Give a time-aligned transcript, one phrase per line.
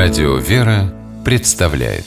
[0.00, 2.04] Радио «Вера» представляет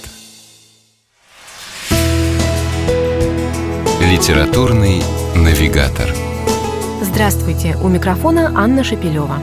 [3.99, 5.01] Литературный
[5.35, 6.07] навигатор
[7.01, 7.75] Здравствуйте!
[7.83, 9.39] У микрофона Анна Шапилева.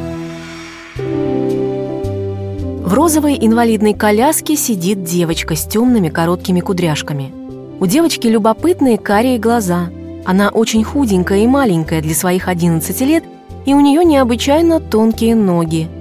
[2.87, 7.31] В розовой инвалидной коляске сидит девочка с темными короткими кудряшками.
[7.81, 9.91] У девочки любопытные карие глаза.
[10.25, 13.25] Она очень худенькая и маленькая для своих 11 лет,
[13.67, 15.87] и у нее необычайно тонкие ноги–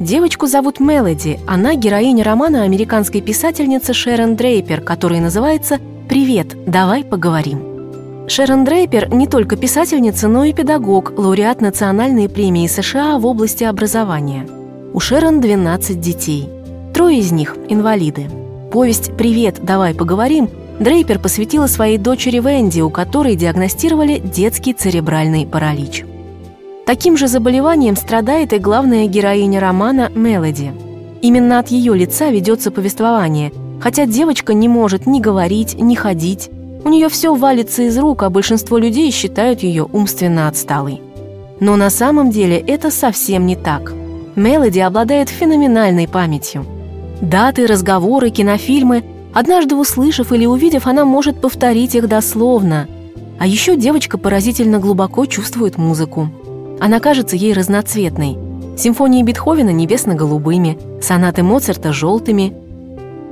[0.00, 1.38] Девочку зовут Мелоди.
[1.46, 5.78] Она героиня романа американской писательницы Шерон Дрейпер, который называется
[6.08, 8.26] «Привет, давай поговорим».
[8.26, 14.48] Шерон Дрейпер не только писательница, но и педагог, лауреат национальной премии США в области образования.
[14.94, 16.48] У Шерон 12 детей.
[16.94, 18.30] Трое из них– инвалиды.
[18.72, 20.48] Повесть «Привет, давай поговорим»
[20.78, 26.06] Дрейпер посвятила своей дочери Венди, у которой диагностировали детский церебральный паралич.
[26.90, 30.72] Таким же заболеванием страдает и главная героиня романа Мелоди.
[31.22, 36.50] Именно от ее лица ведется повествование, хотя девочка не может ни говорить, ни ходить.
[36.84, 41.00] У нее все валится из рук, а большинство людей считают ее умственно отсталой.
[41.60, 43.92] Но на самом деле это совсем не так.
[44.34, 46.66] Мелоди обладает феноменальной памятью.
[47.20, 52.88] Даты, разговоры, кинофильмы Однажды услышав или увидев, она может повторить их дословно.
[53.38, 56.30] А еще девочка поразительно глубоко чувствует музыку.
[56.80, 58.38] Она кажется ей разноцветной.
[58.76, 62.54] Симфонии Бетховена небесно-голубыми, сонаты Моцарта желтыми.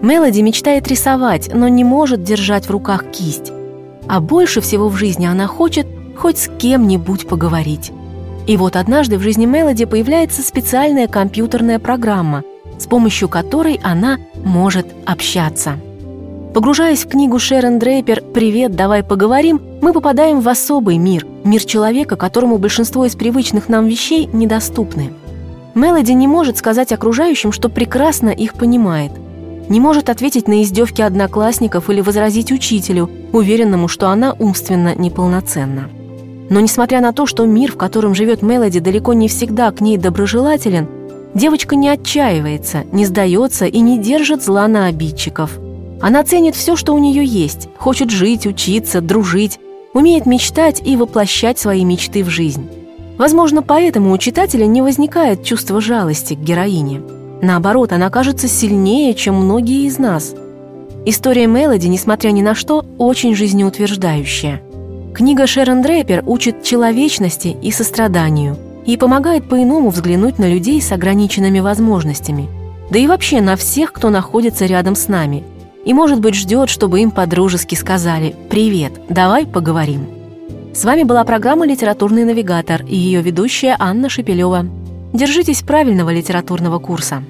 [0.02, 3.52] Мелоди мечтает рисовать, но не может держать в руках кисть.
[4.06, 7.90] А больше всего в жизни она хочет хоть с кем-нибудь поговорить.
[8.46, 12.42] И вот однажды в жизни Мелоди появляется специальная компьютерная программа,
[12.78, 15.78] с помощью которой она может общаться.
[16.54, 22.16] Погружаясь в книгу Шерон Дрейпер «Привет, давай поговорим», мы попадаем в особый мир, мир человека,
[22.16, 25.12] которому большинство из привычных нам вещей недоступны.
[25.74, 29.12] Мелоди не может сказать окружающим, что прекрасно их понимает.
[29.68, 35.90] Не может ответить на издевки одноклассников или возразить учителю, уверенному, что она умственно неполноценна.
[36.48, 39.98] Но несмотря на то, что мир, в котором живет Мелоди, далеко не всегда к ней
[39.98, 40.89] доброжелателен,
[41.34, 45.58] девочка не отчаивается, не сдается и не держит зла на обидчиков–
[46.01, 49.59] она ценит все, что у нее есть, хочет жить, учиться, дружить,
[49.95, 52.69] умеет мечтать и воплощать свои мечты в жизнь.
[53.17, 57.03] Возможно, поэтому у читателя не возникает чувства жалости к героине.
[57.42, 60.35] Наоборот, она кажется сильнее, чем многие из нас.
[61.05, 64.63] История Мелоди, несмотря ни на что, очень жизнеутверждающая.
[65.15, 71.59] Книга Шерон Дрейпер учит человечности и состраданию и помогает по-иному взглянуть на людей с ограниченными
[71.59, 72.48] возможностями,
[72.91, 75.42] да и вообще на всех, кто находится рядом с нами–
[75.88, 80.06] и, может быть, ждет, чтобы им подружески сказали «Привет, давай поговорим».
[80.74, 84.66] С вами была программа «Литературный навигатор» и ее ведущая Анна Шепелева.
[85.14, 87.22] Держитесь правильного литературного курса.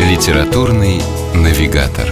[0.00, 1.02] Литературный
[1.34, 2.08] навигатор.